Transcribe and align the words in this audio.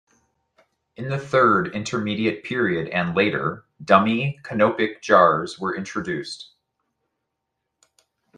In 0.95 1.09
the 1.09 1.19
Third 1.19 1.75
Intermediate 1.75 2.43
Period 2.43 2.87
and 2.89 3.15
later, 3.15 3.65
dummy 3.85 4.39
canopic 4.43 5.03
jars 5.03 5.59
were 5.59 5.75
introduced. 5.75 6.53